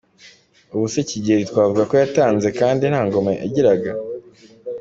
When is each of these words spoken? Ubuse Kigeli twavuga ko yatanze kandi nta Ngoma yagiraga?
Ubuse 0.75 0.99
Kigeli 1.09 1.43
twavuga 1.51 1.81
ko 1.89 1.93
yatanze 2.01 2.47
kandi 2.59 2.83
nta 2.91 3.01
Ngoma 3.07 3.29
yagiraga? 3.39 3.91